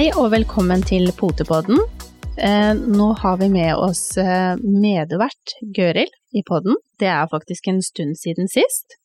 [0.00, 1.76] Hei og velkommen til Potepodden.
[2.40, 6.78] Eh, nå har vi med oss eh, medvert Gøril i podden.
[6.96, 8.96] Det er faktisk en stund siden sist.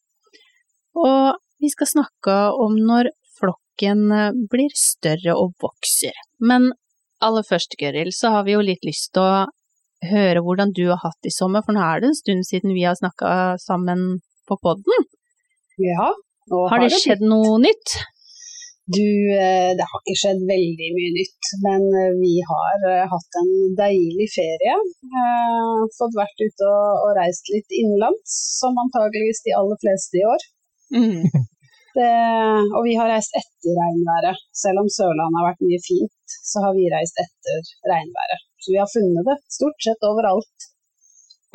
[0.96, 6.16] Og vi skal snakke om når flokken eh, blir større og vokser.
[6.40, 6.72] Men
[7.20, 9.46] aller først, Gøril, så har vi jo litt lyst til å
[10.16, 12.72] høre hvordan du har hatt det i sommer, for nå er det en stund siden
[12.72, 15.10] vi har snakka sammen på podden.
[15.76, 16.14] Ja,
[16.48, 18.00] nå Har det skjedd noe nytt?
[18.86, 23.40] Du, eh, det har ikke skjedd veldig mye nytt, men eh, vi har eh, hatt
[23.42, 23.50] en
[23.80, 24.76] deilig ferie.
[25.22, 30.26] Eh, fått vært ute og, og reist litt innenlands, som antageligvis de aller fleste i
[30.30, 30.48] år.
[31.00, 31.26] Mm.
[31.96, 32.12] Det,
[32.76, 34.40] og vi har reist etter regnværet.
[34.52, 38.42] Selv om Sørlandet har vært mye fint, så har vi reist etter regnværet.
[38.60, 40.68] Så vi har funnet det stort sett overalt.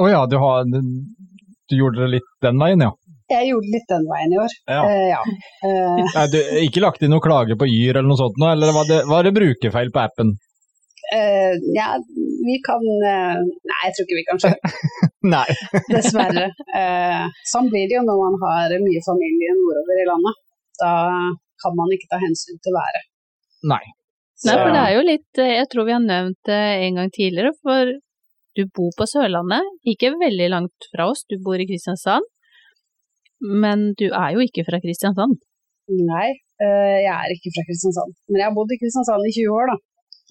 [0.00, 2.94] Å ja, du, har, du gjorde det litt den veien, ja.
[3.30, 4.54] Jeg gjorde litt den veien i år.
[4.70, 4.82] Ja.
[4.84, 5.20] Uh, ja.
[5.64, 8.72] Uh, Nei, du, ikke lagt inn noe klage på Yr eller noe sånt, nå, eller
[8.76, 10.34] var det, var det brukerfeil på appen?
[11.10, 11.92] Uh, ja,
[12.46, 14.72] vi kan Nei, jeg tror ikke vi kan skjønne
[15.34, 15.46] Nei.
[15.90, 16.50] Dessverre.
[16.80, 20.38] Eh, sånn blir det jo når man har mye familie nordover i landet.
[20.80, 20.92] Da
[21.60, 23.08] kan man ikke ta hensyn til været.
[23.68, 23.82] Nei.
[24.48, 27.52] Nei, for det er jo litt Jeg tror vi har nevnt det en gang tidligere,
[27.60, 27.90] for
[28.56, 32.26] du bor på Sørlandet, ikke veldig langt fra oss, du bor i Kristiansand.
[33.40, 35.38] Men du er jo ikke fra Kristiansand.
[35.90, 36.28] Nei,
[36.62, 38.14] eh, jeg er ikke fra Kristiansand.
[38.30, 39.78] Men jeg har bodd i Kristiansand i 20 år, da.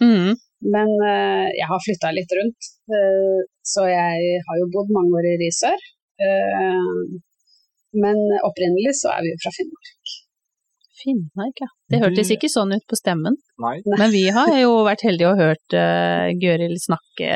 [0.06, 0.38] Mm.
[0.76, 2.70] Men eh, jeg har flytta litt rundt.
[2.96, 5.88] eh, så jeg har jo bodd mange år i Risør.
[6.20, 7.20] Eh,
[8.00, 10.16] men opprinnelig så er vi jo fra Finnmark.
[11.00, 11.70] Finnmark, ja.
[11.90, 13.38] Det hørtes ikke sånn ut på stemmen.
[13.64, 13.78] Nei.
[13.88, 17.30] Men vi har jo vært heldige og hørt uh, Gøril snakke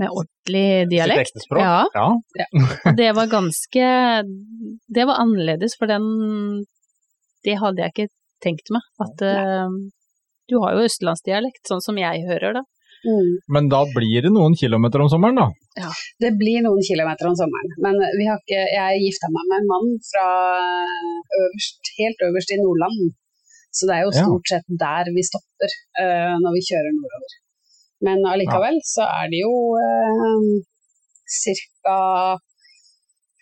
[0.00, 1.30] med ordentlig dialekt.
[1.30, 1.62] Sitt ektespråk?
[1.62, 2.46] Ja, ja.
[2.86, 3.90] og det var ganske
[4.98, 6.06] Det var annerledes, for den
[7.46, 8.08] Det hadde jeg ikke
[8.44, 8.84] tenkt meg.
[9.00, 9.70] At uh,
[10.50, 12.62] du har jo østlandsdialekt, sånn som jeg hører, da.
[13.06, 13.30] Mm.
[13.54, 15.46] Men da blir det noen kilometer om sommeren, da.
[15.78, 15.90] Ja,
[16.22, 17.74] Det blir noen kilometer om sommeren.
[17.84, 20.26] Men vi har ikke, jeg gifta meg med en mann fra
[21.40, 23.14] øverst, helt øverst i Nordland.
[23.76, 24.24] Så det er jo Ja.
[24.24, 25.70] stort sett der vi stopper
[26.00, 27.36] uh, når vi kjører nordover.
[28.04, 30.48] Men allikevel så er det jo eh,
[31.84, 31.98] ca.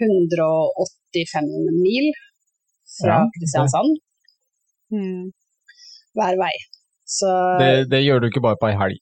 [0.04, 1.48] 185
[1.82, 2.06] mil
[2.98, 3.98] fra Ja, Kristiansand
[6.15, 6.53] hver vei.
[7.06, 7.26] Så
[7.60, 8.98] Det, det gjør du ikke bare på ei helg.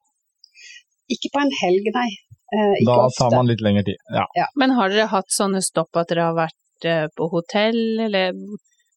[1.13, 2.09] ikke på en helg, nei.
[2.53, 3.19] Eh, Da ofte.
[3.21, 3.99] tar man litt lengre tid.
[4.13, 4.47] Ja.
[4.57, 8.33] Men har dere hatt sånne stopp at dere har vært eh, på hotell, eller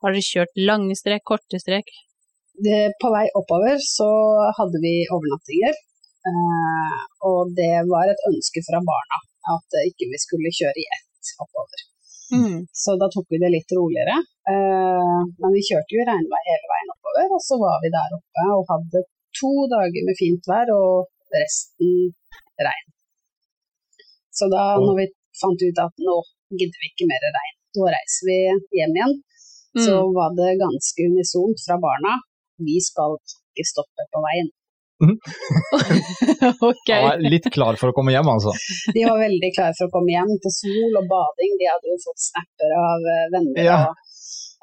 [0.03, 1.91] har dere kjørt lange strek, korte strek?
[2.63, 4.05] det, på vei oppover så
[4.57, 5.75] hadde vi overnattinger.
[6.29, 6.99] Eh,
[7.29, 9.17] og det var et ønske fra barna
[9.55, 11.83] at ikke vi skulle kjøre i ett oppover.
[12.33, 12.61] Mm.
[12.73, 14.15] Så da tok vi det litt roligere.
[14.49, 18.45] Eh, men vi kjørte jo regnvei hele veien oppover, og så var vi der oppe
[18.55, 19.03] og hadde
[19.37, 21.93] to dager med fint vær og resten
[22.67, 22.87] regn.
[24.35, 25.05] Så da når vi
[25.41, 26.17] fant ut at nå
[26.57, 28.39] gidder vi ikke mer regn, nå reiser vi
[28.79, 29.15] hjem igjen,
[29.75, 30.13] så Mm.
[30.15, 32.13] var det ganske unisont fra barna.
[32.57, 34.49] Vi skal ikke stoppe på veien.
[36.69, 36.89] ok.
[36.93, 38.53] Han var litt klar for å komme hjem, altså.
[38.95, 41.57] De var veldig klare for å komme hjem til sol og bading.
[41.61, 43.79] De hadde jo fått snapper av eh, venner Ja.
[43.89, 44.05] og,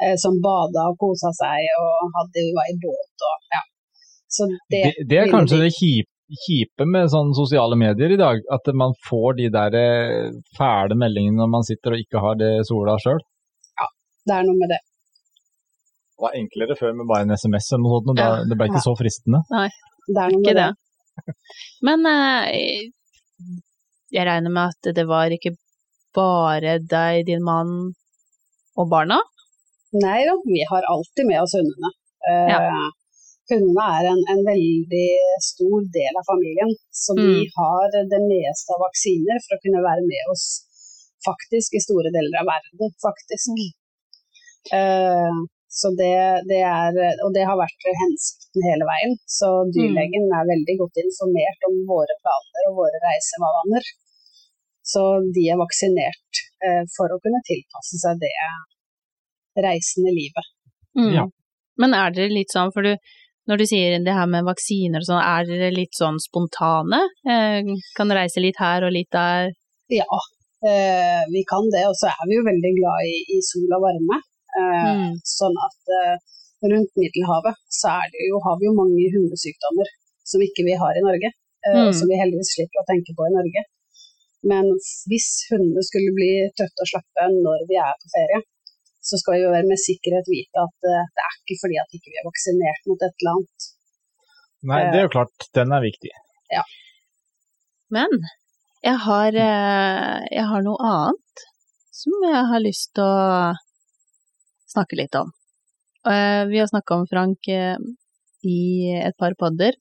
[0.06, 3.62] eh, som bada og kosa seg og hadde, var i båt og ja.
[4.32, 6.08] Så det, Det, det er kanskje de- det kjipe,
[6.46, 11.36] kjipe med sånne sosiale medier i dag, at man får de der eh, fæle meldingene
[11.42, 13.20] når man sitter og ikke har det sola sjøl.
[14.24, 14.80] det er noe med det.
[16.16, 18.44] Det var enklere før med bare en SMS eller noe sånt, da, Ja.
[18.48, 19.40] det ble ikke så fristende.
[20.08, 20.70] Det er Ikke det.
[21.86, 22.88] Men eh,
[24.12, 25.54] jeg regner med at det var ikke
[26.16, 27.70] bare deg, din mann
[28.76, 29.20] og barna?
[29.92, 31.92] Nei da, vi har alltid med oss hundene.
[32.28, 32.90] Eh,
[33.50, 35.08] Hundene er en, en veldig
[35.44, 37.50] stor del av familien, så vi Mm.
[37.56, 40.44] har det meste av vaksiner for å kunne være med oss
[41.26, 43.50] faktisk i store deler av verden, faktisk.
[44.78, 45.40] Eh,
[45.72, 46.14] så det,
[46.50, 49.14] det er, og det har vært hensikten hele veien.
[49.24, 53.86] Så dyrlegen er veldig godt informert om våre planer og våre reisevaner.
[54.92, 55.02] Så
[55.32, 58.34] de er vaksinert eh, for å kunne tilpasse seg det
[59.64, 60.50] reisende livet.
[60.98, 61.12] Mm.
[61.16, 61.24] Ja.
[61.80, 62.92] Men er dere litt sånn, for du,
[63.48, 67.00] når du sier det her med vaksiner og sånn, er dere litt sånn spontane?
[67.24, 69.54] Eh, kan reise litt her og litt der?
[69.92, 70.20] Ja,
[70.68, 71.86] eh, vi kan det.
[71.88, 74.20] Og så er vi jo veldig glad i, i sol og varme.
[74.60, 75.12] Eh, Mm.
[75.24, 76.16] Sånn at eh,
[76.72, 79.88] rundt Middelhavet så er det jo, har vi jo mange hundesykdommer
[80.28, 81.30] som ikke vi har i Norge.
[81.66, 81.92] eh, Mm.
[81.98, 83.62] Som vi heldigvis slipper å tenke på i Norge.
[84.50, 84.64] Men
[85.08, 88.40] hvis hundene skulle bli trøtte og slappe når vi er på ferie,
[89.02, 91.94] så skal vi jo være med sikkerhet vite at eh, det er ikke fordi at
[91.98, 93.68] ikke vi er vaksinert mot et eller annet.
[94.70, 96.10] Nei, det er jo klart, den er viktig.
[96.54, 96.62] Ja.
[97.90, 98.10] Men
[98.82, 101.46] jeg har, eh, jeg har noe annet
[101.92, 103.54] som jeg har lyst til å
[104.72, 105.30] snakke litt om.
[106.08, 107.76] Eh, Vi har snakka om Frank eh,
[108.44, 108.58] i
[108.98, 109.76] et par podder,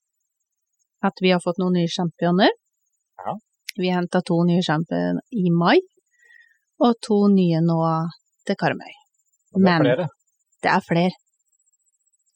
[1.03, 2.51] at vi har fått noen nye championer.
[3.25, 3.33] Ja.
[3.77, 5.79] Vi henta to nye championer i mai,
[6.81, 7.79] og to nye nå
[8.45, 8.93] til Karmøy.
[9.53, 10.07] Det Men- flere.
[10.61, 11.11] Det er flere.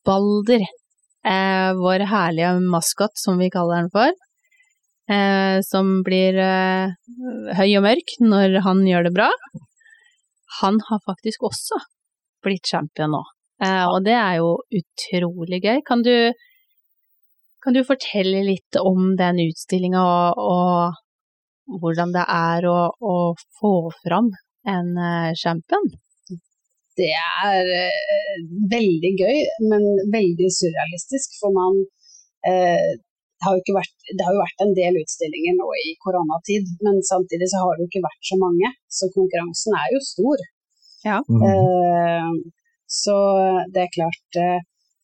[0.06, 0.62] Balder,
[1.26, 4.12] eh, vår herlige maskot, som vi kaller den for,
[5.10, 6.90] eh, som blir eh,
[7.58, 9.30] høy og mørk når han gjør det bra,
[10.62, 11.80] han har faktisk også
[12.46, 13.24] blitt champion nå.
[13.64, 15.82] Eh, og det er jo utrolig gøy.
[15.88, 16.14] Kan du,
[17.64, 20.40] kan du fortelle litt om den utstillinga og,
[21.66, 23.16] og hvordan det er å, å
[23.60, 24.32] få fram
[24.70, 25.94] en eh, champion?
[26.96, 28.36] Det er eh,
[28.72, 29.40] veldig gøy,
[29.72, 29.84] men
[30.14, 31.82] veldig surrealistisk, for man
[32.48, 32.96] eh,
[33.36, 36.70] det har, jo ikke vært, det har jo vært en del utstillinger nå i koronatid,
[36.88, 40.46] men samtidig så har det jo ikke vært så mange, så konkurransen er jo stor.
[41.06, 41.44] Mhm.
[41.46, 42.38] Mm.
[43.02, 43.16] så
[43.74, 44.60] det er klart, eh,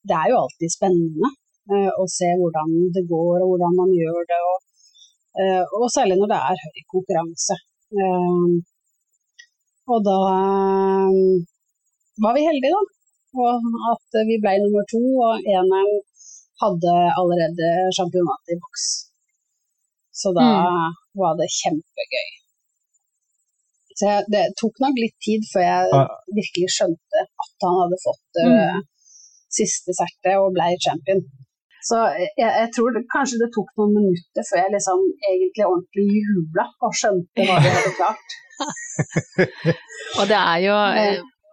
[0.08, 1.30] det er jo alltid spennende
[1.74, 4.60] eh, å se hvordan det går og hvordan man gjør det, og,
[5.80, 7.56] og særlig når det er høy konkurranse.
[9.92, 10.18] Og da
[12.24, 12.84] var vi heldige, da.
[13.42, 13.54] Og
[13.94, 15.92] at vi ble nummer to, og eneren
[16.64, 18.86] hadde allerede championatet i boks.
[20.22, 20.48] Så da
[21.22, 22.30] var det kjempegøy.
[24.00, 26.06] Så jeg, det tok nok litt tid før jeg Ja.
[26.40, 28.78] virkelig skjønte at han hadde fått uh,
[29.52, 31.24] siste sertet og ble champion.
[31.82, 35.00] Så jeg, jeg tror det, kanskje det tok noen minutter før jeg liksom
[35.32, 38.36] egentlig ordentlig jubla og skjønte hva vi hadde klart.
[40.22, 40.76] Og det er jo,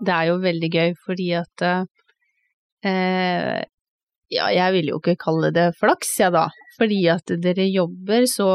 [0.04, 1.64] det er jo veldig gøy fordi at
[2.84, 3.58] eh,
[4.28, 6.42] Ja, jeg vil jo ikke kalle det flaks, jeg da.
[6.76, 8.50] Fordi at dere jobber så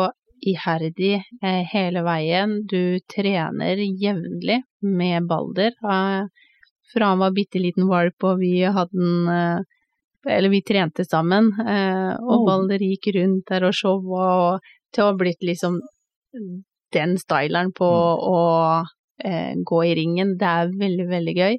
[0.52, 2.60] iherdig eh, hele veien.
[2.68, 5.72] Du trener jevnlig med Balder.
[5.84, 6.26] Eh,
[6.94, 9.62] fra han var bitte liten valp og vi hadde den eh,
[10.26, 12.46] Eller vi trente sammen, eh, og Mm.
[12.48, 14.62] Balder gikk rundt der og showa og
[14.94, 15.82] til å ha blitt liksom
[16.94, 18.38] den styleren på å
[19.24, 20.38] eh, gå i ringen.
[20.40, 21.58] Det er veldig, veldig gøy.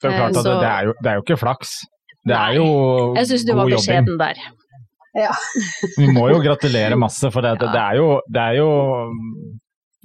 [0.00, 1.74] Det er klart Eh, så- det, er jo, det er jo ikke flaks.
[2.24, 2.40] Det Nei.
[2.50, 3.76] er jo Jeg syns du god var jobbing.
[3.84, 4.34] beskjeden der.
[5.14, 5.32] Ja.
[5.98, 7.70] Vi må jo gratulere masse, for det, Ja.
[7.74, 8.68] det er jo Det, er jo,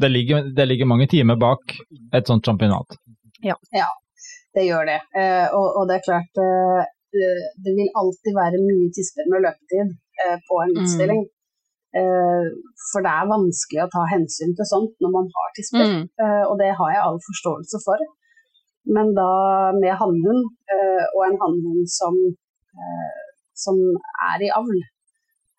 [0.02, 1.76] det, ligger, det ligger mange timer bak
[2.14, 2.98] et sånt championat.
[4.56, 5.00] Det gjør det.
[5.20, 6.82] Eh, og, og det er klart eh,
[7.20, 9.90] eh, Det vil alltid være mye tisper med løpetid
[10.24, 10.80] eh, på en Mm.
[10.84, 11.22] utstilling.
[12.00, 12.46] Eh,
[12.92, 15.86] for det er vanskelig å ta hensyn til sånt når man har tisper.
[15.92, 16.02] Mm.
[16.24, 18.00] Eh, og det har jeg all forståelse for.
[18.96, 19.30] Men da
[19.82, 22.16] med hannhund, eh, og en hannhund som,
[22.80, 23.22] eh,
[23.64, 23.76] som
[24.32, 24.80] er i avl,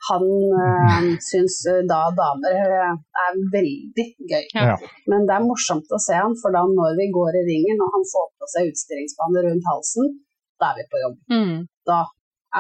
[0.09, 0.25] han
[0.61, 2.95] uh, syns eh, da damer eh,
[3.25, 4.47] er veldig gøy.
[4.55, 4.77] Ja.
[5.11, 7.95] Men det er morsomt å se han, for da når vi går i ringen og
[7.97, 10.11] han får på seg utstillingsbandet rundt halsen,
[10.61, 11.17] da er vi på jobb.
[11.35, 11.55] Mm.
[11.91, 12.01] Da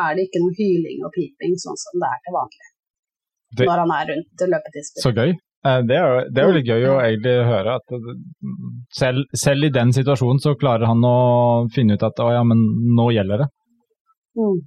[0.04, 2.66] er det ikke noe hyling og piping sånn som det er til vanlig.
[3.56, 5.04] Det- Når han er rundt løpetisper.
[5.06, 5.30] Så gøy.
[5.66, 7.94] Eh, Det er, jo, det er jo litt gøy å egentlig høre at
[9.00, 11.16] selv, selv i den situasjonen så klarer han å
[11.74, 12.60] finne ut at å ja, men
[12.98, 13.48] nå gjelder det.
[14.36, 14.58] Mm.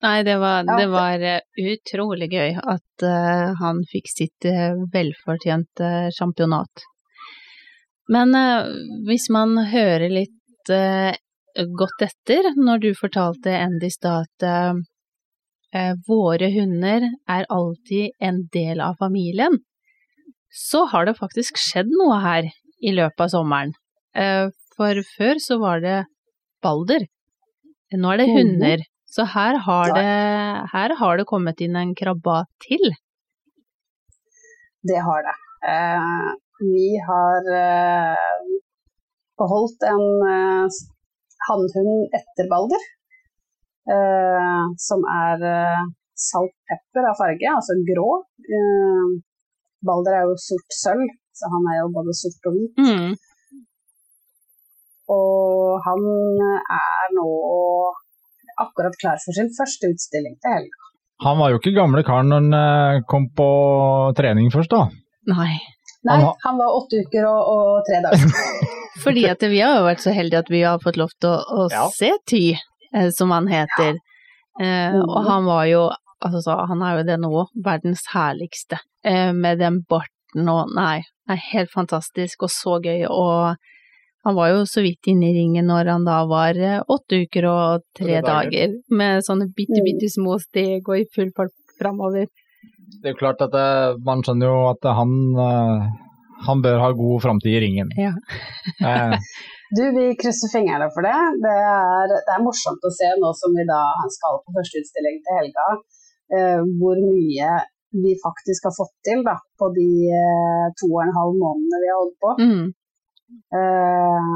[0.00, 5.88] Nei, det var, det var eh, utrolig gøy at uh, han fikk sitt uh, velfortjente
[6.14, 6.84] championat.
[8.14, 8.68] Men uh,
[9.08, 10.34] hvis man hører litt
[10.68, 18.82] godt etter når du fortalte Andy i stad at våre hunder er alltid en del
[18.84, 19.56] av familien,
[20.52, 22.50] så har det faktisk skjedd noe her
[22.84, 23.72] i løpet av sommeren.
[24.76, 25.96] For før så var det
[26.60, 27.08] Balder.
[27.96, 28.84] Nå er det hunder.
[29.18, 30.10] Så her har, det,
[30.70, 32.92] her har det kommet inn en krabba til.
[34.86, 35.34] Det har det.
[35.72, 36.28] Eh,
[36.62, 38.44] vi har eh,
[39.42, 40.78] beholdt en eh,
[41.48, 42.86] hannhund etter Balder,
[43.90, 45.84] eh, som er eh,
[46.30, 48.08] salt pepper av farge, altså grå.
[48.38, 49.04] Eh,
[49.82, 52.84] Balder er jo sort sølv, så han er jo både sort og hvit.
[52.86, 53.64] Mm.
[55.10, 56.12] Og han
[56.78, 57.32] er nå
[58.64, 60.84] akkurat klar for sin første utstilling til helga.
[61.24, 63.46] Han var jo ikke gamle karen når han eh, kom på
[64.18, 64.84] trening først, da.
[65.32, 65.54] Nei.
[66.06, 68.34] Nei, Han var åtte uker og, og tre dager.
[69.04, 71.40] Fordi at vi har jo vært så heldige at vi har fått lov til å,
[71.42, 71.86] å Ja.
[71.94, 72.42] se Ty,
[72.94, 73.98] eh, som han heter.
[74.60, 75.02] Eh, Mhm.
[75.10, 75.82] og han var jo,
[76.24, 78.78] altså han er jo det nå, verdens herligste.
[79.04, 83.04] Eh, med den barten og Nei, det er helt fantastisk og så gøy.
[83.10, 83.56] Og,
[84.26, 87.46] Han var jo så vidt inne i ringen når han da var eh, åtte uker
[87.48, 88.26] og tre dager.
[88.50, 89.84] dager, med sånne bitte, Mm.
[89.86, 92.26] bitte små steg og i full fart framover.
[92.98, 95.12] Det er jo klart at det, man skjønner jo at han,
[95.44, 95.86] eh,
[96.48, 97.94] han bør ha god framtid i ringen.
[97.96, 98.12] Ja.
[98.82, 99.16] Eh,
[99.68, 101.16] Du, vi krysser fingrene for det.
[101.44, 103.82] Det er, det er morsomt å se nå som vi da
[104.14, 105.66] skal på første utstilling til helga,
[106.32, 107.50] eh, hvor mye
[107.92, 111.90] vi faktisk har fått til da, på de eh, to og en halv månedene vi
[111.92, 112.32] har holdt på.
[112.40, 112.64] Mm.
[113.28, 114.32] Eh,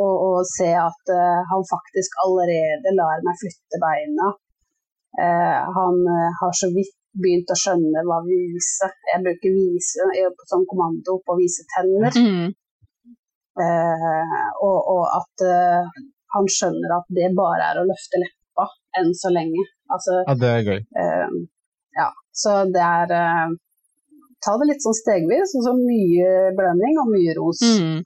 [0.00, 4.30] og, og se at eh, han faktisk allerede lar meg flytte beina.
[5.20, 8.92] Eh, han eh, har så vidt begynt å skjønne hva vi viser.
[9.12, 10.08] Jeg bruker vise
[10.50, 12.16] som kommando på å vise tenner.
[12.16, 12.52] Mm.
[13.60, 16.04] Eh, og, og at eh,
[16.36, 18.68] han skjønner at det bare er å løfte leppa
[19.00, 19.64] enn så lenge.
[19.90, 20.78] Altså, ja, det er gøy.
[21.02, 21.34] eh,
[21.98, 22.06] ja,
[22.44, 23.58] så det er eh,
[24.40, 27.58] Ta det litt sånn stegvis, og så mye blønning og mye ros.
[27.60, 27.98] Mm.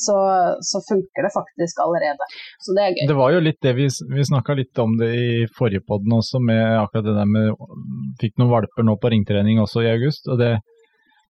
[0.00, 0.16] Så,
[0.64, 2.28] så funker det faktisk allerede.
[2.64, 3.06] Så det er gøy.
[3.10, 6.40] Det var jo litt det vi, vi snakka litt om det i forrige podden også,
[6.40, 7.52] med akkurat det der med
[8.20, 10.28] Fikk noen valper nå på ringtrening også i august.
[10.32, 10.54] og det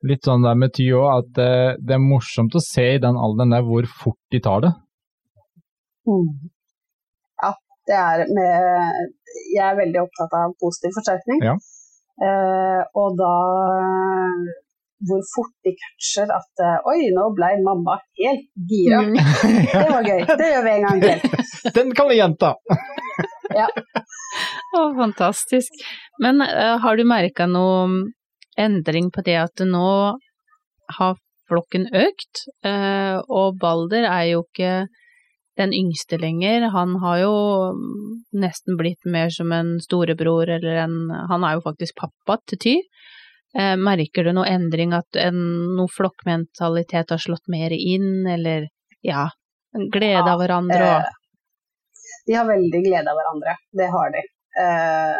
[0.08, 1.50] Litt sånn der med Ty òg, at det,
[1.84, 4.70] det er morsomt å se i den alderen der hvor fort de tar det.
[6.08, 6.30] Mm.
[7.42, 7.50] Ja,
[7.90, 9.10] det er med
[9.52, 11.44] Jeg er veldig opptatt av positiv forsterkning.
[11.44, 11.58] Ja.
[12.20, 13.34] Eh, og da
[15.08, 19.00] hvor fort de catcher at eh, Oi, nå ble mamma helt gira.
[19.06, 19.16] Mm.
[19.72, 20.24] Det var gøy.
[20.28, 21.18] Det gjør vi en gang til.
[21.78, 22.54] Den kan vi gjenta!
[24.78, 25.82] Å, fantastisk.
[26.22, 28.06] Men uh, har du merka noe
[28.60, 29.90] endring på det at nå
[30.98, 31.18] har
[31.50, 34.86] flokken økt, uh, og Balder er jo ikke
[35.58, 36.68] den yngste lenger.
[36.72, 37.34] Han har jo
[37.74, 42.62] mm, nesten blitt mer som en storebror, eller en Han er jo faktisk pappa til
[42.62, 42.76] Ty.
[43.58, 45.38] Eh, merker du noe endring, at en,
[45.76, 48.68] noe flokkmentalitet har slått mer inn, eller
[49.02, 49.26] ja,
[49.72, 51.16] glede glede av hverandre og Eh,
[52.26, 53.56] de har veldig glede av hverandre.
[53.80, 54.22] Det har de.
[54.62, 55.18] Eh,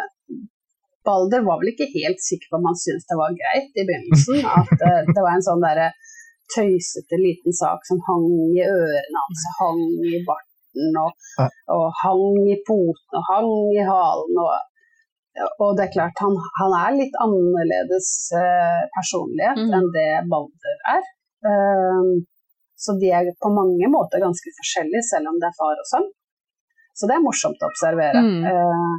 [1.05, 4.41] Balder var vel ikke helt sikker på om han syntes det var greit i begynnelsen.
[4.59, 5.89] At eh, det var en sånn derre
[6.55, 11.29] tøysete liten sak som hang i ørene hans, hang i barten og,
[11.75, 14.41] og hang i poten og hang i halen.
[14.45, 14.70] Og,
[15.63, 19.71] og det er klart, han, han er litt annerledes eh, personlighet mm.
[19.77, 21.07] enn det Balder er.
[21.47, 22.09] Eh,
[22.81, 26.07] så de er på mange måter ganske forskjellige, selv om det er far og sønn.
[26.97, 28.21] Så det er morsomt å observere.
[28.25, 28.41] Mm.
[28.43, 28.95] Uh,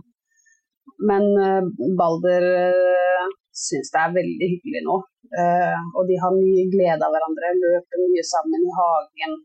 [1.10, 1.66] men uh,
[1.98, 5.00] Balder uh, syns det er veldig hyggelig nå.
[5.34, 9.36] Uh, og de har mye glede av hverandre, løper mye sammen i hagen.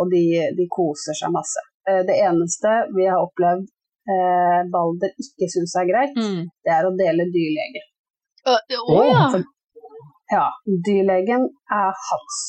[0.00, 0.24] Og de,
[0.56, 1.62] de koser seg masse.
[1.88, 3.68] Eh, det eneste vi har opplevd
[4.14, 6.42] eh, Balder ikke syns er greit, mm.
[6.66, 7.86] det er å dele dyrlege.
[8.48, 9.24] Å å, ja!
[10.30, 10.46] Ja,
[10.86, 12.40] dyrlegen er hans.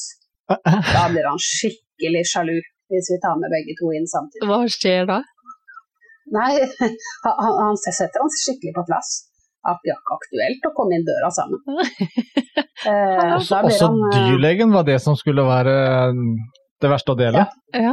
[0.95, 2.57] Da blir han skikkelig sjalu
[2.91, 4.47] hvis vi tar med begge to inn samtidig.
[4.49, 5.21] Hva skjer da?
[6.35, 6.51] Nei,
[7.25, 9.11] han, han setter han skikkelig på plass.
[9.67, 11.63] At det ikke aktuelt å komme inn døra sammen.
[12.81, 15.73] Eh, Også, også eh, dyrlegen var det som skulle være
[16.81, 17.43] det verste å dele.
[17.77, 17.91] Ja.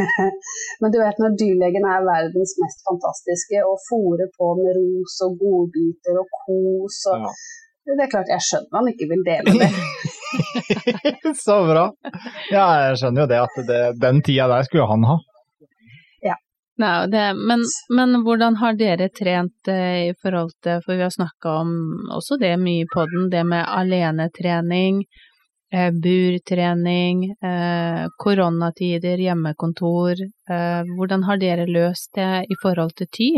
[0.80, 5.40] Men du vet når dyrlegen er verdens mest fantastiske og fòrer på med ros og
[5.42, 7.34] godbiter og kos og Ja.
[7.82, 11.32] Det er klart, jeg skjønner han ikke vil dele det.
[11.44, 11.88] Så bra.
[12.54, 15.16] Ja, jeg skjønner jo det at det, den tida der skulle han ha.
[16.80, 17.60] Nei, det, men,
[17.96, 21.74] men hvordan har dere trent eh, i forhold til, for vi har snakka om
[22.16, 25.02] også det mye på den, det med alenetrening,
[25.72, 30.20] burtrening, eh, koronatider, hjemmekontor.
[30.50, 33.30] Eh, hvordan har dere løst det i forhold til Ty?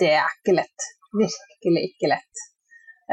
[0.00, 0.88] Det er ikke lett.
[1.12, 2.44] Virkelig ikke lett.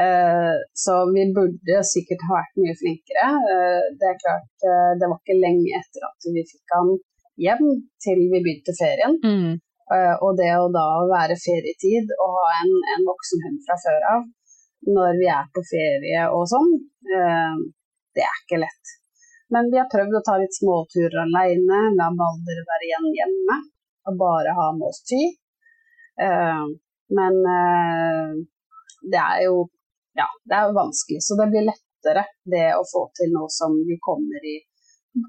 [0.00, 3.26] Eh, så vi burde sikkert ha vært mye flinkere.
[3.52, 6.94] Eh, det er klart, eh, det var ikke lenge etter at vi fikk han
[7.44, 7.68] hjem
[8.04, 9.18] til vi begynte ferien.
[9.20, 9.60] Mm.
[9.92, 14.08] Eh, og det å da være ferietid og ha en, en voksen hund fra før
[14.14, 14.24] av
[14.88, 16.72] når vi er på ferie og sånn,
[17.18, 17.54] eh,
[18.16, 18.94] det er ikke lett.
[19.52, 23.58] Men vi har prøvd å ta litt småturer alene, la Balder være igjen hjemme
[24.08, 25.20] og bare ha med oss Ty.
[26.24, 26.64] Eh,
[27.18, 28.32] men eh,
[29.12, 29.68] det er jo
[30.16, 33.72] ja, det er jo vanskelig, så det blir lettere det å få til nå som
[33.88, 34.58] vi kommer i,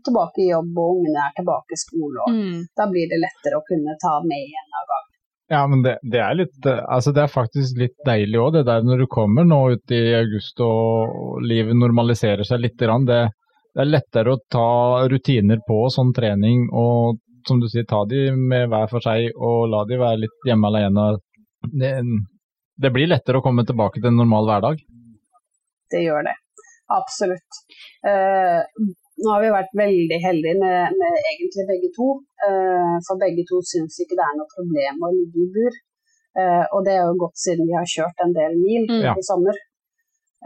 [0.03, 2.19] tilbake i jobb og ungene er tilbake i skole.
[2.25, 2.57] Og Mm.
[2.75, 5.12] da blir det lettere å kunne ta med igjen av gangen.
[5.51, 8.85] Ja, men det, det er litt Altså, det er faktisk litt deilig òg, det der
[8.85, 12.79] når du kommer nå ut i august og livet normaliserer seg litt.
[12.79, 13.19] Det,
[13.75, 18.29] det er lettere å ta rutiner på sånn trening og som du sier, ta de
[18.31, 21.07] med hver for seg og la de være litt hjemme alene.
[21.73, 21.91] Det,
[22.79, 24.79] det blir lettere å komme tilbake til en normal hverdag.
[25.91, 26.37] Det gjør det.
[26.93, 27.59] Absolutt.
[28.07, 28.61] Eh,
[29.21, 32.07] nå har vi vært veldig heldige med, med egentlig begge to.
[32.47, 35.77] Eh, for begge to syns ikke det er noe problem å ligge i bur.
[36.41, 39.13] Eh, og det er jo godt siden vi har kjørt en del mil Mm.
[39.21, 39.59] I sommer.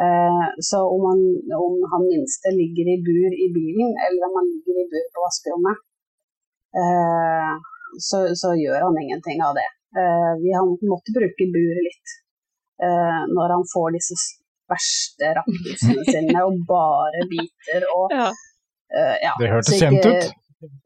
[0.04, 1.22] Eh, så om han,
[1.58, 5.24] om han minste ligger i bur i bilen, eller om han ligger i bur på
[5.26, 5.78] vaskerommet,
[6.82, 7.54] eh,
[8.08, 9.70] så, så gjør han ingenting av det.
[10.02, 12.14] Eh, vi har måttet bruke buret litt
[12.86, 14.18] eh, når han får disse
[14.68, 18.30] verste rakkelsene sine og bare biter og Ja.
[18.96, 19.34] Eh, ja.
[19.39, 20.29] Det hørtes kjent ut.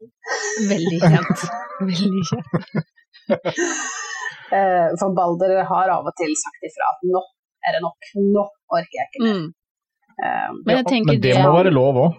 [0.72, 1.44] Veldig kjent.
[1.80, 2.46] Veldig kjent.
[4.56, 7.22] uh, for Balder har av og til sagt ifra at nå
[7.62, 8.42] er det nok, nå
[8.74, 9.36] orker jeg ikke mer.
[9.38, 9.50] Mm.
[10.22, 12.16] Eh, Men jeg tenker Men det det, må være lov òg.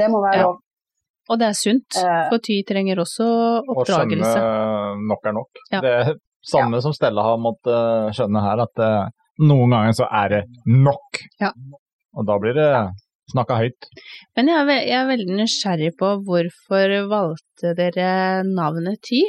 [0.00, 0.48] det må være Ja.
[0.48, 0.56] lov.
[1.30, 3.26] og det er sunt, Eh, for Ty trenger også
[3.62, 4.26] oppdragelse.
[4.26, 5.50] Å skjønne nok er nok.
[5.70, 5.80] Ja.
[5.80, 9.06] Det er samme som Stella har måttet skjønne her, at eh,
[9.46, 11.22] noen ganger så er det nok.
[11.40, 11.52] Ja.
[12.18, 12.70] Og da blir det
[13.30, 13.88] snakka høyt.
[14.36, 18.10] Men jeg er, ve jeg er veldig nysgjerrig på hvorfor valgte dere
[18.48, 19.22] navnet Ty?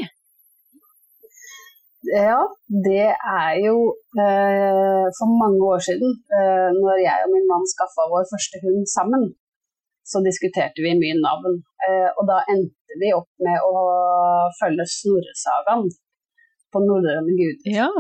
[2.10, 2.40] Ja,
[2.88, 3.76] det er jo
[4.18, 8.88] eh, for mange år siden, eh, når jeg og min mann skaffa vår første hund
[8.90, 9.28] sammen,
[10.12, 11.60] så diskuterte vi mye navn.
[11.86, 13.76] Eh, og da endte vi opp med å
[14.58, 15.86] følge Snorresagaen
[16.74, 17.70] på norrøne guder.
[17.70, 17.92] Ja.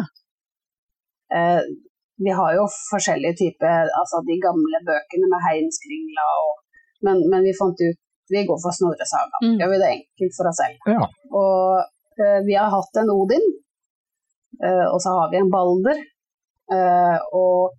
[1.37, 1.61] Eh,
[2.25, 6.51] vi har jo forskjellige typer, altså de gamle bøkene med Heimskringla og
[7.05, 7.99] men, men vi fant ut
[8.31, 9.43] vi går for Snorresagaen.
[9.43, 9.55] Mm.
[9.59, 10.85] Gjør vi det enkelt for oss selv.
[10.93, 11.07] Ja.
[11.35, 11.81] Og
[12.21, 13.47] uh, vi har hatt en Odin,
[14.61, 15.99] uh, og så har vi en Balder.
[16.71, 17.73] Uh, og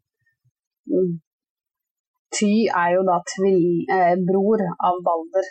[2.32, 3.64] Ty er jo da tvil,
[3.96, 5.49] eh, bror av Balder.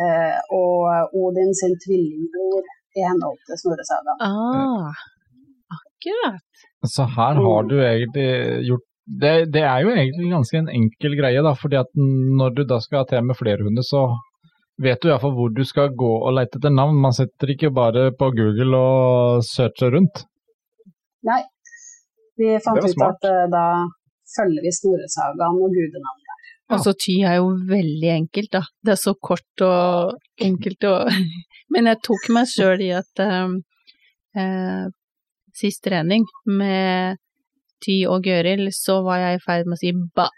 [0.00, 2.64] eh, og Odin sin tvillingbror
[2.96, 4.20] i henhold til Snorresagaen.
[4.24, 5.00] Ah,
[6.00, 6.64] akkurat.
[6.88, 8.30] Så her har du egentlig
[8.70, 8.86] gjort
[9.20, 12.78] det, det er jo egentlig ganske en enkel greie, da, fordi at når du da
[12.82, 14.04] skal til med flere hunder, så
[14.80, 17.00] vet du iallfall hvor du skal gå og lete etter navn.
[17.02, 20.22] Man setter ikke bare på Google og searcher rundt.
[21.26, 21.42] Nei,
[22.40, 23.18] vi fant ut smart.
[23.18, 23.64] at eh, da
[24.36, 26.22] følger vi Snorresagaen og gudenavn.
[26.30, 26.38] Ja.
[26.76, 28.62] Altså Ty er jo veldig enkelt, da.
[28.86, 31.10] Det er så kort og enkelt og
[31.74, 33.52] Men jeg tok meg sjøl i at eh,
[34.38, 34.86] eh,
[35.60, 37.20] sist trening med
[37.84, 40.28] Ty og Gøril, så var jeg i ferd med å si ba,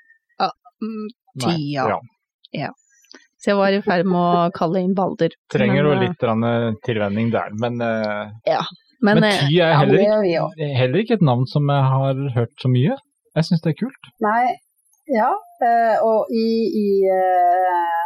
[0.42, 0.50] a,
[0.84, 1.10] mm,
[1.42, 2.68] Nei, ja.
[3.42, 5.32] Så jeg var i ferd med å kalle inn Balder.
[5.50, 7.80] Trenger jo Men, eh, litt eh, tilvenning der, men,
[8.46, 8.60] ja,
[9.02, 10.60] Men, men eh, Ty er heller ja, òg.
[10.78, 12.98] heller ikke et navn som jeg har hørt så mye.
[13.34, 14.10] Jeg syns det er kult.
[14.22, 14.52] Nei,
[15.10, 15.30] ja.
[15.64, 16.46] eh, og i,
[16.78, 17.98] i eh,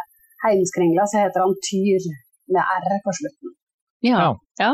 [0.45, 2.07] Heimskringla så heter han Tyr
[2.55, 3.55] med R på slutten.
[4.07, 4.33] ja.
[4.61, 4.73] Ja.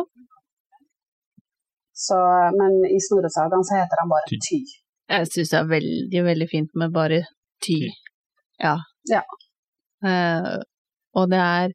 [2.04, 2.18] Så,
[2.60, 4.40] men i Snorresagaen så heter han bare Ty.
[4.48, 4.60] Ty.
[5.14, 7.32] Jeg syns det er veldig, veldig fint med bare Ty.
[7.64, 7.80] Ty.
[8.64, 8.78] Ja.
[9.12, 9.24] Ja.
[10.04, 10.60] Uh,
[11.16, 11.74] og det er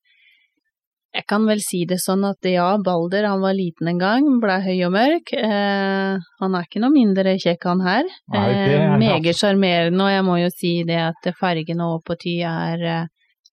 [1.17, 4.59] Jeg kan vel si det sånn at ja, Balder han var liten en gang, ble
[4.63, 5.33] høy og mørk.
[5.33, 8.11] Uh, han er ikke noe mindre kjekk han her.
[8.35, 8.99] Nei, han.
[9.01, 12.85] meget sjarmerende, og jeg må jo si det at fargene over på Ty er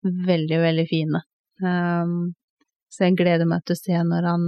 [0.04, 1.24] veldig, veldig fine.
[2.92, 4.46] Så jeg gleder meg til å se når han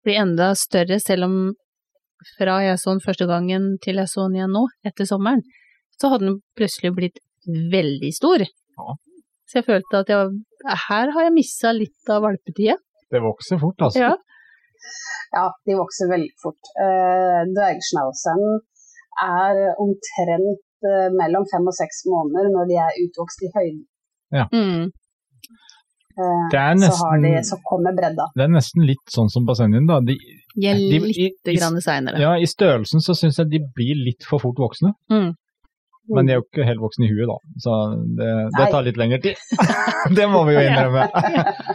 [0.00, 1.36] eh, blir enda større, selv om
[2.36, 5.42] fra jeg så den første gangen til jeg så den igjen nå, etter sommeren,
[5.96, 7.20] så hadde den plutselig blitt
[7.72, 8.44] veldig stor.
[8.44, 8.96] Ja.
[9.48, 10.34] Så jeg følte at jeg,
[10.88, 12.76] her har jeg missa litt av valpetida.
[13.10, 14.04] Det vokser fort, altså.
[14.04, 14.12] Ja.
[15.30, 16.70] Ja, de vokser veldig fort.
[16.78, 18.60] Uh, Dvergschnauzeren
[19.20, 23.82] er omtrent eh, mellom fem og seks måneder når de er utvokst i høyden.
[24.32, 24.46] Ja.
[24.54, 24.86] Mm.
[26.18, 28.26] Eh, Det er så, har de, så kommer bredda.
[28.36, 30.00] det er nesten litt sånn som bassenget da.
[30.00, 30.16] De,
[30.56, 32.18] De er i- grann seinere.
[32.20, 34.92] ja, I størrelsen så syns jeg de blir litt for fort voksne.
[35.10, 35.32] Mm.
[36.10, 37.36] Men de er jo ikke helt voksne i huet, da.
[37.62, 37.74] Så
[38.18, 39.36] det, det tar litt lengre tid.
[40.18, 41.06] det må vi jo innrømme.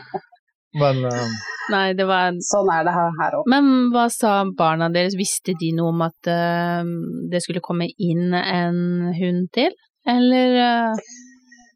[0.81, 1.35] Men eh,
[1.71, 3.45] Nei, det var Sånn er det her, her òg.
[3.49, 6.83] Men hva sa barna deres, visste de noe om at uh,
[7.31, 9.71] det skulle komme inn en hund til?
[10.05, 10.59] Eller
[10.91, 11.05] uh,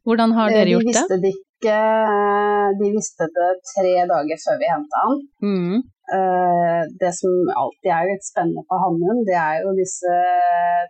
[0.06, 0.92] hvordan har dere de gjort det?
[0.92, 5.18] De visste det ikke eh, De visste det tre dager før vi henta han.
[5.44, 5.76] Mm.
[6.16, 10.14] Eh, det som alltid er litt spennende på hannhund, det er jo disse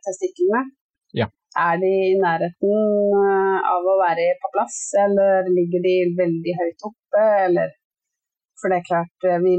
[0.06, 0.70] testiklene.
[1.18, 1.26] Ja.
[1.58, 2.74] Er de i nærheten
[3.18, 7.76] eh, av å være på plass, eller ligger de veldig høyt oppe, eller
[8.60, 9.54] For det er klart, vi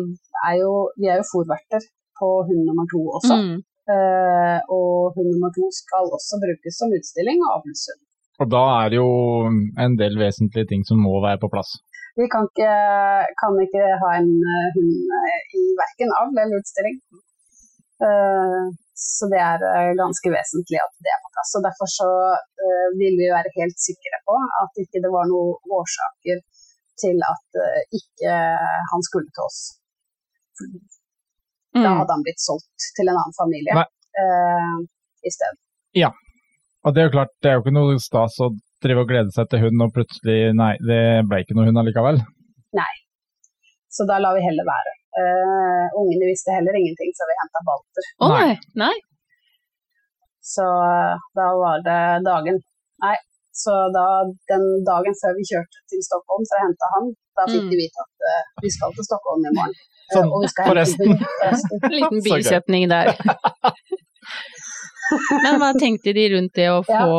[0.46, 0.72] er jo,
[1.02, 1.82] vi er jo fòrverter
[2.20, 3.38] på hund nummer to også.
[3.42, 3.56] Mm.
[3.90, 8.02] Eh, og hund nummer to skal også brukes som utstilling og avlshund.
[8.42, 9.10] Og da er det jo
[9.86, 11.72] en del vesentlige ting som må være på plass.
[12.20, 12.72] Vi kan ikke,
[13.42, 16.98] kan ikke ha en eh, hund eh, i verken avl eller utstilling.
[18.08, 18.64] Eh,
[19.02, 21.52] Så det er ganske vesentlig at det er på plass.
[21.58, 22.10] Og Derfor så
[22.66, 26.44] uh, vil vi være helt sikre på at ikke det var noen årsaker
[27.02, 27.58] til at
[27.98, 28.36] ikke
[28.92, 29.60] han skulle til oss.
[31.74, 31.98] Da Mm.
[31.98, 33.74] hadde han blitt solgt til en annen familie
[35.26, 35.58] i stedet.
[36.86, 38.50] Og det er jo klart, det er jo ikke noe stas å
[38.82, 42.18] drive og glede seg til hund, og plutselig nei, det ble ikke noe hund allikevel.
[42.78, 42.92] Nei,
[43.92, 44.94] Så da la vi heller være.
[45.12, 48.06] Uh, ungene visste heller ingenting, så vi henta Balter.
[48.24, 48.54] Å Nei.
[48.80, 48.94] nei.
[50.42, 52.58] Så uh, da var det dagen
[53.04, 53.18] Nei,
[53.62, 54.06] så da,
[54.50, 57.72] den dagen før vi kjørte til Stockholm for å hente han, da fikk Mm.
[57.74, 59.76] de vite at uh, vi skal til Stockholm i morgen.
[59.76, 61.10] Uh, Sånn, og vi skal hente forresten.
[61.44, 61.84] forresten.
[61.84, 63.12] En liten bisetning der.
[65.44, 67.16] Men hva tenkte de rundt det å få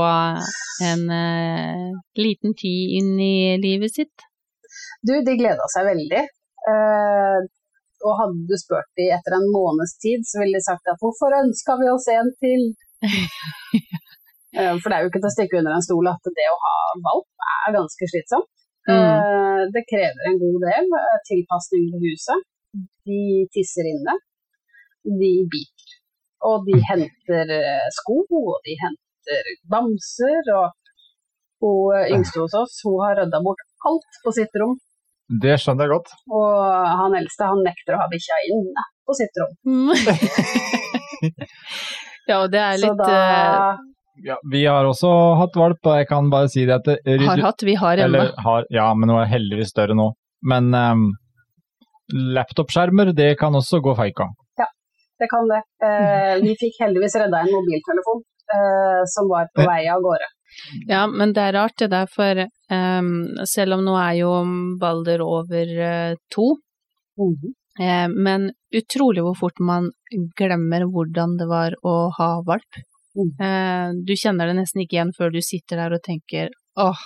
[0.86, 4.28] en uh, liten tid inn i livet sitt?
[5.02, 6.22] Du, de gleda seg veldig.
[6.62, 7.42] Uh,
[8.02, 11.34] og hadde du spurt de etter en måneds tid, så ville de sagt at hvorfor
[11.42, 12.64] ønska vi oss en til?
[14.56, 16.58] uh, for det er jo ikke til å stikke under en stol at det å
[16.64, 16.76] ha
[17.06, 18.50] valp er ganske slitsomt.
[18.82, 19.68] Mm.
[19.70, 20.88] Det krever en god del
[21.28, 22.40] tilpasning til huset.
[23.06, 23.20] De
[23.54, 24.16] tisser inne.
[25.06, 26.01] De biter.
[26.48, 30.48] Og de henter eh, sko, og de henter bamser.
[30.58, 30.70] Og
[31.62, 34.74] hun eh, yngste hos oss, hun har rydda bort alt på sitt rom.
[35.42, 36.10] Det skjønner jeg godt.
[36.34, 36.58] Og
[37.02, 39.54] han eldste han nekter å ha bikkja inne på sitt rom.
[42.28, 43.80] ja, og det er Så litt da eh,
[44.26, 47.46] Ja, vi har også hatt valp, og jeg kan bare si det at det Har
[47.46, 48.10] hatt, vi har ennå.
[48.10, 50.10] Eller har, ja, men hun er heldigvis større nå.
[50.50, 51.08] Men um,
[52.36, 54.28] laptopskjermer, det kan også gå feika.
[55.22, 55.62] Det kan det.
[55.86, 58.22] Eh, vi fikk heldigvis redda en mobiltelefon
[58.56, 60.30] eh, som var på vei av gårde.
[60.90, 63.12] Ja, men det er rart det der, for um,
[63.48, 64.32] selv om nå er jo
[64.82, 66.48] Balder over uh, to,
[67.80, 68.50] eh, men
[68.82, 69.88] utrolig hvor fort man
[70.36, 72.82] glemmer hvordan det var å ha valp.
[73.12, 74.04] Mm.
[74.08, 76.48] Du kjenner det nesten ikke igjen før du sitter der og tenker
[76.80, 77.02] åh,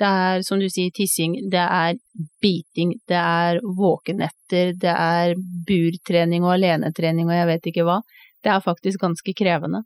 [0.00, 1.98] det er som du sier tissing, det er
[2.42, 5.34] biting, det er våkenetter, det er
[5.68, 8.00] burtrening og alenetrening og jeg vet ikke hva.
[8.40, 9.82] Det er faktisk ganske krevende.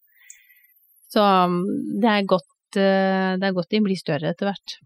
[1.11, 1.63] Så um,
[2.03, 4.77] det er godt, eh, det er godt de blir større etter hvert.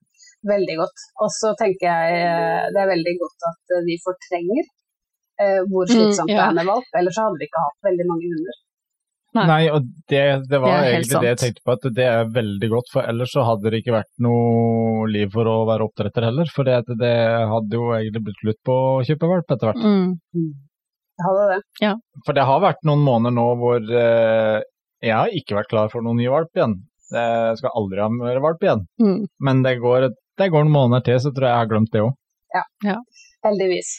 [0.49, 1.05] Veldig godt.
[1.25, 5.89] Og så tenker jeg eh, det er veldig godt at eh, vi fortrenger eh, hvor
[5.91, 6.89] slitsomt Mm, det er med valp.
[7.01, 8.61] Ellers hadde vi ikke hatt veldig mange hunder.
[9.37, 9.45] Nei.
[9.45, 12.71] Nei, og det, det var Det egentlig det jeg tenkte på, at det er veldig
[12.73, 12.89] godt.
[12.95, 16.49] For ellers så hadde det ikke vært noe liv for å være oppdretter heller.
[16.55, 17.13] For det, det
[17.53, 19.85] hadde jo egentlig blitt slutt på å kjøpe valp etter hvert.
[19.85, 20.49] Mm.
[21.19, 21.61] det hadde det.
[21.85, 21.93] Ja.
[22.25, 24.59] For det har vært noen måneder nå hvor eh,
[25.05, 26.81] jeg har ikke vært klar for noen ny valp igjen.
[27.13, 28.85] Jeg skal aldri ha mer valp igjen.
[29.01, 29.23] Mm.
[29.45, 30.11] Men det går,
[30.41, 32.17] det går noen måneder til, så tror jeg jeg har glemt det òg.
[33.45, 33.97] Heldigvis.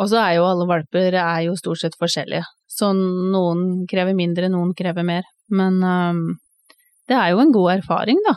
[0.00, 2.46] Og så er jo alle valper er jo stort sett forskjellige.
[2.70, 5.26] Så noen krever mindre, noen krever mer.
[5.52, 6.22] Men um,
[7.08, 8.36] det er jo en god erfaring, da,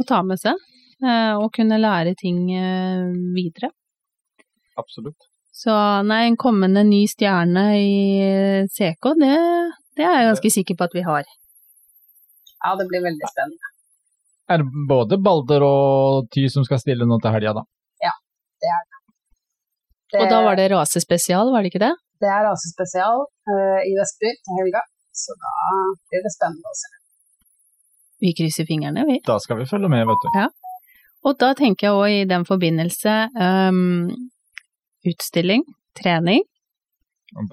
[0.00, 0.58] å ta med seg.
[1.04, 3.70] eh, og kunne lære ting eh, videre.
[4.80, 5.28] Absolutt.
[5.56, 5.72] Så
[6.04, 9.36] nei, en kommende ny stjerne i CK, det,
[9.96, 11.30] det er jeg ganske sikker på at vi har.
[12.64, 13.72] Ja, det blir veldig spennende.
[14.52, 17.64] Er det både Balder og Ty som skal stille nå til helga, da?
[18.04, 18.12] Ja,
[18.62, 18.95] det er Det,
[20.14, 21.94] Og da var det rasespesial, var det ikke det?
[22.22, 24.82] det er rasespesial uh, i Vestby til helga,
[25.16, 25.54] så da
[26.08, 26.92] blir det spennende å se.
[28.24, 29.18] Vi krysser fingrene, vi.
[29.26, 30.38] Da skal vi følge med, vet du.
[31.26, 34.06] Og da tenker jeg òg i den forbindelse um,
[35.04, 35.66] utstilling,
[35.98, 36.46] trening.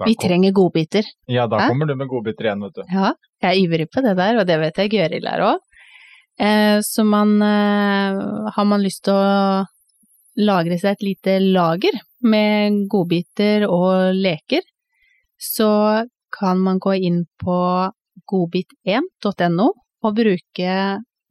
[0.06, 1.04] Vi trenger godbiter.
[1.28, 1.68] Ja, da Hæ?
[1.72, 2.84] kommer du med godbiter igjen, vet du.
[2.88, 3.12] Ja,
[3.42, 5.60] jeg er ivrig på det der, og det vet jeg Gøril er òg.
[6.40, 8.16] Eh, så man eh,
[8.56, 9.66] Har man lyst til å
[10.42, 14.64] lagre seg et lite lager med godbiter og leker,
[15.40, 17.58] så kan man gå inn på
[18.30, 19.68] godbit1.no
[20.04, 20.78] og bruke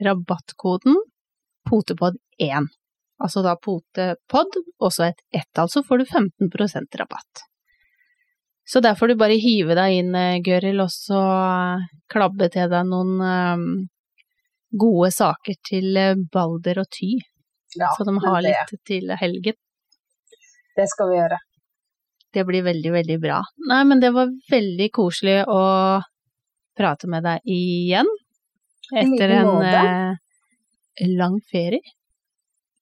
[0.04, 1.00] rabattkoden
[1.70, 2.70] potepod1.
[3.24, 7.44] Altså da potepod, også et ett-tall, så får du 15% rabatt.
[8.66, 11.22] Så der får du bare hive deg inn, eh, Gøril, og så
[12.12, 13.66] klabbe til deg noen eh,
[14.80, 17.12] gode saker til eh, Balder og Ty,
[17.76, 19.58] Ja, så de har litt til helgen.
[20.78, 21.40] Det skal vi gjøre.
[22.34, 23.40] Det blir veldig, veldig bra.
[23.70, 25.64] Nei, men det var veldig koselig å
[26.78, 28.10] prate med deg igjen.
[28.94, 31.94] Etter en eh, lang ferie.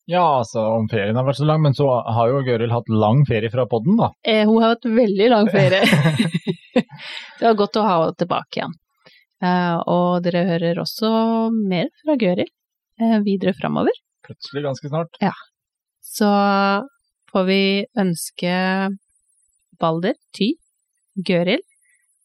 [0.10, 3.21] Ja, altså, om ferien har vært så lang, men så har jo Gøril hatt lang
[3.27, 4.10] ferie fra podden, da.
[4.27, 5.84] Eh, hun har hatt veldig lang ferie.
[7.39, 8.73] det var godt å ha henne tilbake igjen.
[9.41, 11.12] Eh, og dere hører også
[11.56, 13.95] mer fra Gøril eh, videre framover.
[14.25, 15.21] Plutselig ganske snart.
[16.01, 16.27] Så
[17.32, 17.63] får vi
[18.00, 18.54] ønske
[19.82, 20.52] Balder, Ty,
[21.15, 21.62] Gøril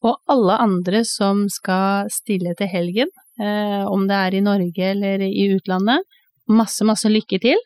[0.04, 5.24] Og alle andre som skal stille til helgen, eh, om det er i Norge eller
[5.24, 6.04] i utlandet,
[6.46, 7.58] masse, masse lykke til.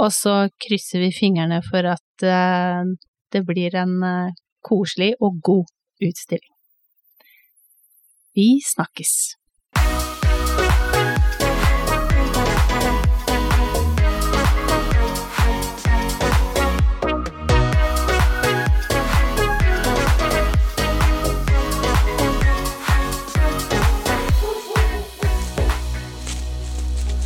[0.00, 2.92] Og så krysser vi fingrene for at eh,
[3.32, 5.66] det blir en eh, koselig og god
[6.06, 6.54] utstilling.
[8.36, 9.36] Vi snakkes!